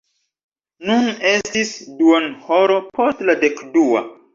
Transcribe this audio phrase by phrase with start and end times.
[0.87, 4.09] Nun estis duonhoro post la dekdua.